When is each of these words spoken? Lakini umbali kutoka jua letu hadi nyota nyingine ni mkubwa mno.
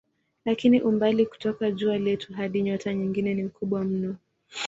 Lakini 0.45 0.81
umbali 0.81 1.25
kutoka 1.25 1.71
jua 1.71 1.97
letu 1.97 2.33
hadi 2.33 2.61
nyota 2.61 2.93
nyingine 2.93 3.33
ni 3.33 3.43
mkubwa 3.43 3.83
mno. 3.83 4.15